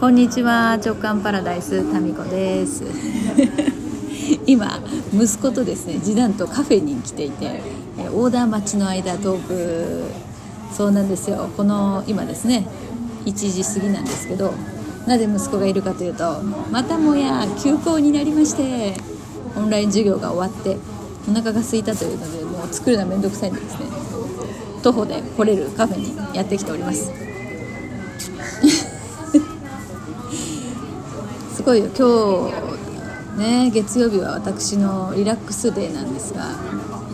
[0.00, 0.78] こんにちは。
[0.82, 2.84] 直感パラダイスタミコです。
[4.46, 4.80] 今
[5.12, 7.60] 息子とですね次男とカフェに来ていて
[8.14, 10.04] オーダー待ちの間トーク。
[10.74, 11.50] そうなんですよ。
[11.54, 12.66] この今ですね
[13.26, 14.54] 1時過ぎなんですけど
[15.06, 16.40] なぜ息子がいるかというと
[16.72, 18.94] またもや休校になりまして
[19.54, 20.78] オンライン授業が終わって
[21.30, 23.80] お腹が空いたというのでもう作るのは面倒くさいんでですね。
[24.82, 27.29] 徒歩で来れるカフェにやってきております。
[31.60, 31.90] すごいよ。
[31.94, 32.50] 今
[33.36, 36.46] 日ね月曜日は私のリラックスデーなんですが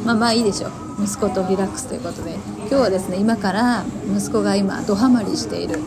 [0.05, 0.71] まあまあいいでしょう。
[1.03, 2.35] 息子とリラックスということで。
[2.61, 3.85] 今日はですね今から
[4.17, 5.81] 息子が今ドハマりしている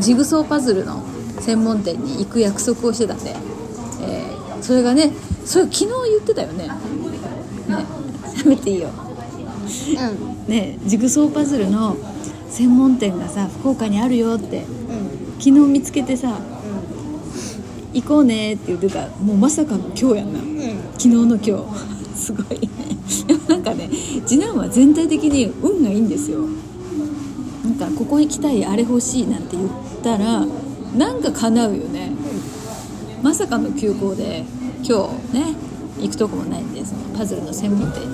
[0.00, 1.02] ジグソーパズルの
[1.40, 3.36] 専門店に行く約束をしてたんで、
[4.00, 5.12] えー、それがね
[5.44, 6.66] それ昨日言ってたよね。
[6.66, 6.72] ね。
[8.38, 11.94] やめていいよ、うん、ねジグソーパズルの
[12.48, 16.38] 専門店がさ福岡にあるよって、うん、昨日見つけてさ
[17.92, 19.08] 行こうねって言ってた。
[19.08, 21.52] もうまさかの今日やんな、うん、昨日の今日。
[22.18, 22.68] すごいね。
[23.48, 23.88] なんかね
[24.26, 26.40] 次男は全体的に運がいいんですよ。
[27.64, 29.68] なんかここ行きたいあれ欲しいなんて言っ
[30.02, 30.46] たら
[30.96, 32.12] なんか叶うよね、
[33.18, 34.44] うん、まさかの休校で
[34.82, 35.54] 今日ね
[36.00, 38.06] 行くとこもないんでそのパズルの専門店に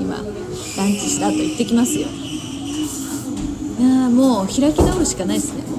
[0.00, 2.06] 今ランチした後行ってきますよ。
[3.78, 5.78] いやもう開き直るしかないですねもう。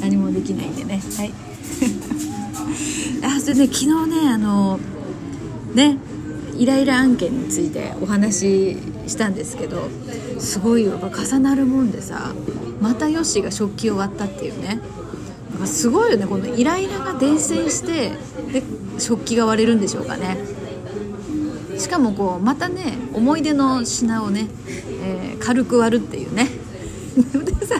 [0.00, 1.00] 何もできないんでね。
[1.16, 1.30] はい。
[1.30, 1.51] あ
[3.42, 4.78] それで昨日ねあの
[5.74, 5.98] ね
[6.56, 9.88] イライラ案件についてお話ししたんですけど
[10.38, 12.32] すごいやっぱ重なるもんでさ
[12.80, 14.80] またヨッシーが食器を割ったっていうね。
[15.66, 18.10] すごいよねこのイライラが伝染して
[18.52, 18.62] で
[18.98, 20.38] 食器が割れるんでしょうかね。
[21.78, 24.48] しかもこうまたね思い出の品をね、
[25.02, 26.48] えー、軽く割るっていうね。
[27.60, 27.76] でさ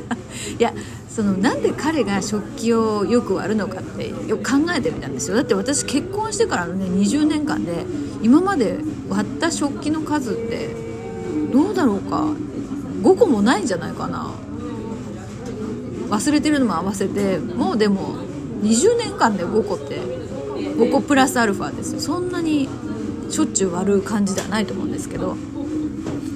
[0.59, 0.75] いや
[1.15, 5.37] そのなんで彼が食器をよく割るのかってよく考えてみたんですよ。
[5.37, 7.85] だって私結婚してからのね20年間で
[8.23, 8.79] 今まで
[9.11, 10.71] 割った食器の数って
[11.53, 12.25] どうだろうか。
[13.03, 14.33] 5個もないんじゃないかな。
[16.09, 18.17] 忘れてるのも合わせてもうでも
[18.63, 22.01] 20年間で5個って5個プラスアルファですよ。
[22.01, 22.69] そんなに
[23.29, 25.37] しょっちゅう割る感じではないと思うんですけど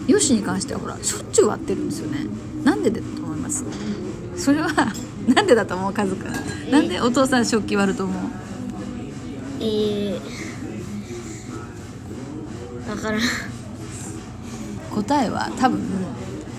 [0.06, 2.26] よしに関してはほらしょっちゅう割ってるんですよね。
[2.64, 3.64] なんでだと思います？
[4.36, 4.68] それは
[5.26, 6.32] なんでだと思うカズくん？
[6.70, 8.16] なんでお父さん食器割ると思う？
[9.60, 10.20] えー、
[12.86, 13.20] 分からん。
[14.94, 15.80] 答えは多分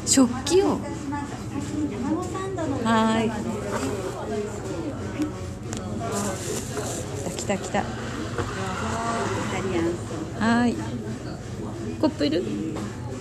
[0.06, 0.80] 食器を。
[2.84, 3.32] はい。
[7.38, 7.84] 来た来た。
[10.40, 10.76] はい。
[12.02, 12.44] コップいる？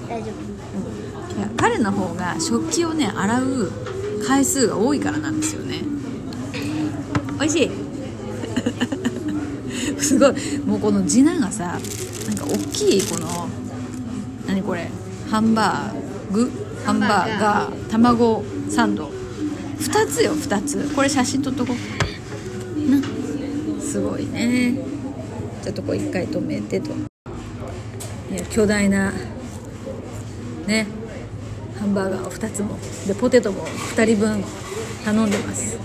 [0.08, 1.38] 大丈夫。
[1.38, 3.70] いや彼の方が食器をね洗う
[4.26, 5.82] 回数が多いからなんですよね。
[7.38, 7.70] 美味しい。
[10.02, 10.32] すごい。
[10.66, 11.78] もうこの次男がさ
[12.26, 13.48] なんか大きいこの
[14.46, 14.90] 何これ？
[15.30, 16.50] ハンバーグ？
[16.84, 17.90] ハンバーガー？
[17.90, 19.10] 卵サンド
[19.78, 20.90] ？2つよ2つ。
[20.94, 22.90] これ写真撮っとこう。
[22.90, 23.00] な。
[23.80, 24.78] すごいね。
[25.62, 26.90] ちょっとこう1回止めてと。
[26.90, 26.94] い
[28.34, 29.12] や巨大な。
[30.66, 30.86] ね。
[30.88, 31.05] ハ
[31.86, 32.78] ンバーガーを2つも。
[33.06, 34.44] でポテトも2人分
[35.04, 35.78] 頼んでます。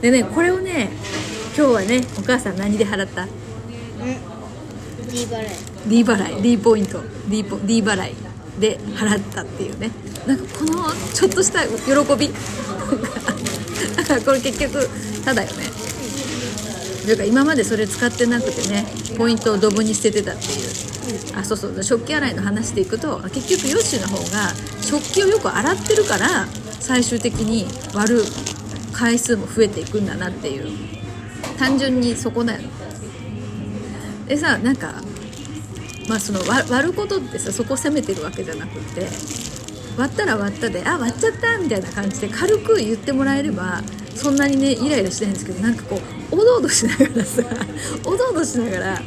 [0.00, 0.90] でねこれをね
[1.56, 3.26] 今日はねお母さん何で払った
[5.10, 5.48] ？D 払い。
[5.88, 6.42] D 払い。
[6.42, 7.00] D ポイント。
[7.28, 8.14] D, ポ D 払い
[8.58, 9.90] で払ったっていうね。
[10.26, 10.84] なんかこの
[11.14, 11.70] ちょっとした喜
[12.16, 12.30] び。
[14.24, 14.88] これ結局
[15.24, 15.64] ただよね。
[17.04, 18.86] というか今までそれ使ってなくてね
[19.16, 20.89] ポイントをドブに捨ててたっていう
[21.34, 21.82] あそうそう。
[21.82, 24.50] 食器洗いの話でいくと結局ヨッシーの方が
[24.82, 26.46] 食器をよく洗ってるから
[26.80, 28.22] 最終的に割る
[28.92, 31.00] 回数も増えていくんだなっていう。
[31.60, 32.62] 単純にそこだよ
[34.26, 34.94] でさなんか
[36.08, 39.06] まあその割ることってさそこを責めてるわけじゃなくって
[39.98, 43.82] 割ったら割ったであ割っちゃったみたいな感じで軽く言ってもらえれば
[44.14, 46.00] そんなにねイライラしてないんですけどなんかこ
[46.32, 47.42] うおどおどしながらさ
[48.06, 49.02] おどおどしながら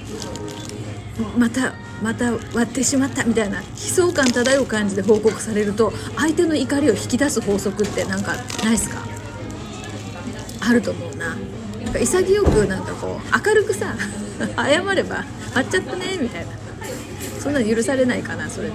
[1.36, 9.01] またまた割ってしまったみたいな悲壮感漂う感じで報告されると相手の怒りを引き出す法則ってなんかないっすか？
[10.59, 11.35] あると思うな。
[11.83, 13.95] なんか潔くなんかこう明るくさ
[14.57, 15.23] 謝れば
[15.55, 16.51] 割っちゃったねみたいな。
[17.41, 18.73] そんなの許されないかなそれで。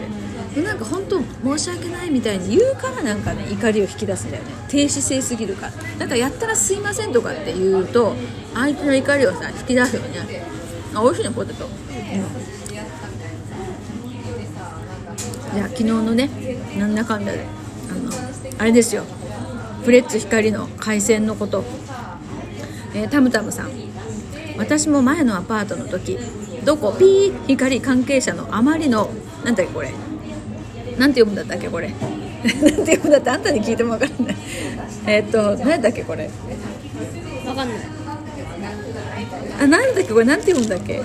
[0.62, 1.20] なんか本当
[1.56, 4.50] 申し訳ないみたいに言うからなんかね怒りを引き出すんだよね。
[4.68, 5.72] 停止性すぎるから。
[5.98, 8.14] なんかやったらすいませんとかって言うと
[8.54, 10.42] 相手の怒りをさ引き出すよね。
[10.94, 11.70] あ美味しいねポテト、うん、
[15.54, 16.28] じゃあ昨日のね
[16.78, 17.44] なんだかんだで
[17.90, 18.10] あの
[18.58, 19.04] あれですよ。
[19.84, 21.64] フレッツ光の海鮮のこと。
[22.94, 23.70] えータムタムさん。
[24.58, 26.18] 私も前のアパートの時
[26.64, 26.92] どこ？
[26.98, 29.10] ピー光関係者のあまりの
[29.44, 29.90] なんだっけこれ？
[30.98, 31.88] なんて読むんだったっけこれ？
[31.94, 31.98] なん
[32.84, 34.36] て読むんだってあんたに聞いても分からない。
[35.06, 36.28] えーっと何だっけこれ？
[37.46, 37.78] わかんない。
[39.60, 40.24] あなんだっけこれ？
[40.24, 41.02] なんて読むんだっけ？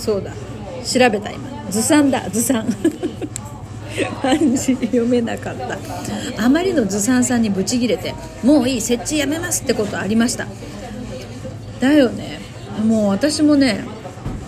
[0.00, 0.32] そうだ。
[0.82, 1.70] 調べた今。
[1.70, 2.28] ずさんだ。
[2.30, 2.66] ずさん
[4.22, 5.78] 漢字読めなかった。
[6.44, 10.46] あまりのずさんさんにブチギレてもういい設置やめますってことありました。
[11.80, 12.40] だよね。
[12.84, 13.84] もう私もね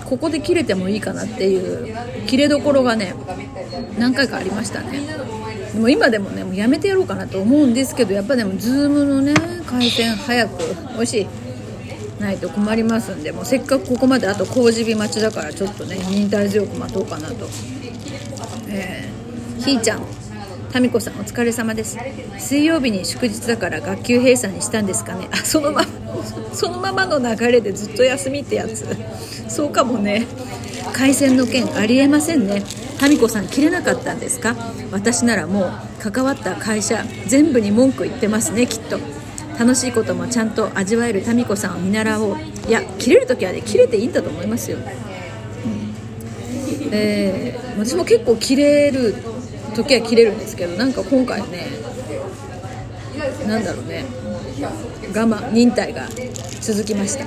[0.06, 3.14] ここで切れてもいいかなっていう切れどころがね
[3.98, 5.00] 何回かありましたね。
[5.74, 9.34] でも今でもねもうやめてやろうかなと思うんですけどやっぱでも Zoom のね
[9.66, 10.58] 回線早く
[10.94, 11.26] 美味しい。
[12.22, 17.48] ないと困りますんでもうせっかくここまであと工事日待ちだからちょっとね忍耐強く待とうかなと。
[18.68, 20.02] えー、ひーちゃん
[20.72, 21.98] タミコさんお疲れ様です。
[22.38, 25.28] 水曜日に祝日だから学級閉鎖にしたんですかね。
[25.30, 28.86] あそのままそのままの流れでずっと休みってやつ。
[29.48, 30.26] そうかもね。
[30.94, 32.62] 回線の件ありえませんね。
[32.98, 34.56] タミコさん切れなかったんですか。
[34.90, 35.72] 私ならもう
[36.10, 38.98] 関わった会社全部に文句言ってますねきっと。
[39.58, 42.36] 楽しいこともちゃんと味わえるタミコさんを見習おう。
[42.68, 44.78] いや切れる時はね切れていいんだと思いますよ。
[46.90, 49.14] えー私も結構切れる
[49.74, 51.68] 時は切れるんですけどなんか今回ね
[53.48, 54.04] なんだろうね。
[55.14, 56.06] 我慢忍耐が
[56.60, 57.24] 続きました。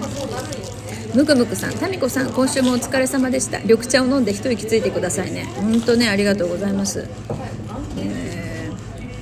[1.16, 3.60] むくむくさんタミコさん今週もお疲れ様でした。
[3.62, 5.45] 緑茶を飲んで一息ついてくださいね。
[5.56, 7.07] 本当ねありがとうございます、
[7.98, 8.69] え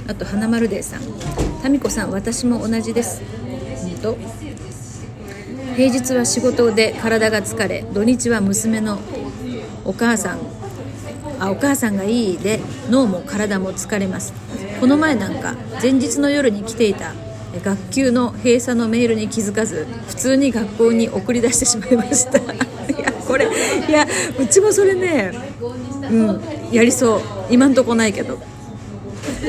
[0.05, 1.42] ーあと花丸デーさん。
[1.63, 3.21] タミコさん私も同じです。
[4.01, 4.17] 本当
[5.77, 8.99] 平日は仕事で体が疲れ土日は娘の
[9.85, 10.39] お母さん
[11.39, 14.33] あお母さんがいいで脳も体も疲れます。
[14.81, 17.13] この前なんか前日の夜に来ていた
[17.63, 22.39] 学級の閉鎖のメールに気づかず普通に学校に送り出してしまいました。
[22.91, 23.47] いやこれ
[23.87, 24.05] いや
[24.37, 25.31] うちもそれね
[26.11, 26.41] うん
[26.73, 27.21] やりそう。
[27.49, 28.37] 今んとこないけど。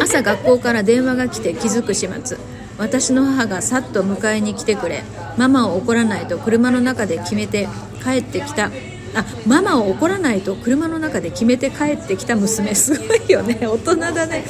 [0.00, 2.38] 朝学校から電話が来て気づく始末。
[2.79, 5.02] 私の母がさっと迎えに来てくれ。
[5.37, 7.69] ママを怒らないと車の中で決めて
[8.02, 8.70] 帰ってきた。
[9.17, 12.75] あママを怒らないと車の中で決めて帰ってきた娘。
[12.75, 13.58] すごいよね。
[13.62, 14.44] 大人だね。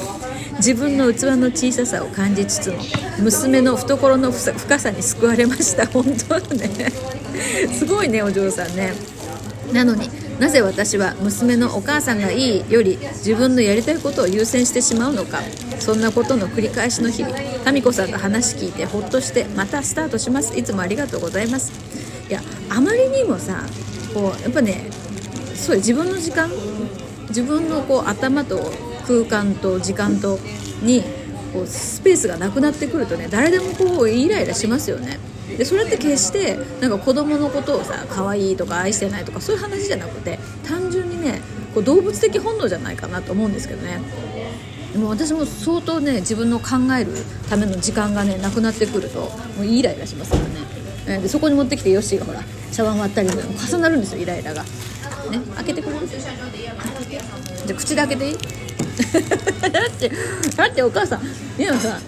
[0.57, 2.77] 自分の器の小ささを感じつつも
[3.19, 5.85] 娘の懐の深さに救われました。
[5.85, 6.69] 本当ね。
[7.77, 8.93] すごいねお嬢さんね。
[9.73, 10.09] なのに
[10.39, 15.39] なぜ私は娘のお母さんがいいより自分のやりたいことを優先してしまうのか。
[15.79, 17.71] そんなことの繰り返しの日々。
[17.71, 20.57] 民子さんの話聞いてほっとしてまたスタートします。
[20.57, 21.71] いつもありがとうございます。
[22.29, 23.63] いやあまりにもさ
[24.13, 24.89] こうやっぱね
[25.53, 26.49] そう自分の時間
[27.29, 28.71] 自分のこう頭と
[29.07, 30.39] 空間と時間と
[30.81, 31.03] に
[31.55, 35.17] こうスペースがなくなってくるとね誰でもこうイライラしますよね。
[35.57, 41.39] でそれって決してなんか子供のことをさ可愛いとか愛してないとかそういう話じゃなくて単純にね
[41.73, 43.99] こう動物的本能じゃないかなと思うんですけどね。
[44.91, 46.67] でも私も相当ね自分の考
[46.99, 47.11] える
[47.49, 49.19] ための時間がねなくなってくると
[49.57, 50.49] もうイライラしますからね。
[51.07, 52.41] えーでそこに持ってきてヨッシーがほら
[52.71, 54.63] 茶碗割ったり重なるんですよイライラが。
[54.63, 54.67] ね
[55.55, 56.07] 開けてくれる？
[56.07, 58.37] じゃあ口で開けていい？
[58.95, 60.11] だって
[60.55, 61.21] だってお母さん
[61.57, 61.99] 今さ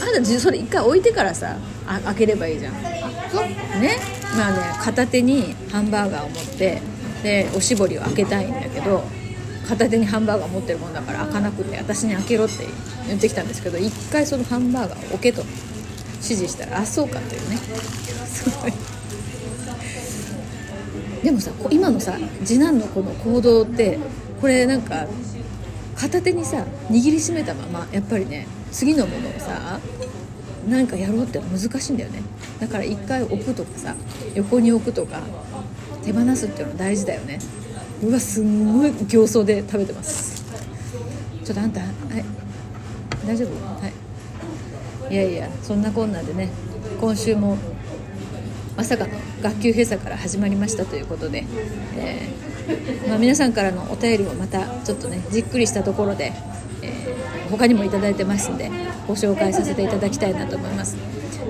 [0.00, 2.74] あなたじそれ一回置いてからさあ開ければいいじゃん。
[2.74, 4.18] ね？
[4.36, 6.82] まあね片手にハンバーガーを持って
[7.22, 9.02] でおしぼりを開けたいんだけど
[9.66, 12.66] 片手にハンバーガー持ってるもんだから開かなくて私に開けろって
[13.06, 15.42] 言ってきたんですけど一回そのハンバーガーを置けと
[16.16, 17.56] 指示したらあそうかっていうね。
[18.26, 18.72] すごい。
[21.22, 23.98] でもさこ今のさ次男のこの行動って
[24.40, 25.06] これなんか
[25.98, 29.80] 片手にさ握りしめたままやっぱりね次のものをさ
[30.68, 32.22] 何かやろうって難しいんだよね。
[32.60, 33.96] だから一回置くとかさ
[34.34, 35.20] 横に置くとか
[36.04, 37.38] 手放すっていうの大事だよね。
[38.02, 40.44] うわすんごい形相で食べてます。
[41.44, 41.90] ちょっとあんたはい。
[43.26, 43.48] 大丈夫？
[43.64, 45.14] はい。
[45.14, 46.50] いやいやそんなこんなでね
[47.00, 47.56] 今週も
[48.76, 51.44] まさかの学級閉鎖から始まりましたということで、
[51.96, 52.57] えー
[53.08, 56.32] まあ、皆さんからのお便りもまたちょっとねじっくりしたところで、
[56.82, 58.70] えー他にもいただいてますんで
[59.06, 60.96] ご紹介させていただきたいなと思います。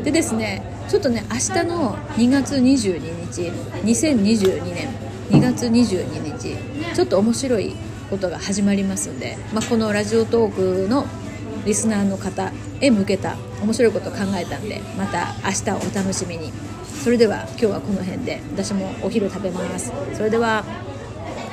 [0.05, 3.01] でですねちょっとね明日の2月22
[3.33, 3.51] 日
[3.85, 4.89] 2022年
[5.31, 6.57] 2月22日
[6.95, 7.75] ちょっと面白い
[8.09, 11.05] ことが始まりますんで、まあ、このラジオトークの
[11.67, 16.53] リスナーの方へ向けた面白いことを考えたんでまた明日お楽しみに。
[17.03, 19.93] それでは今日はこの辺で私もお昼食べます。
[20.15, 20.65] それでは。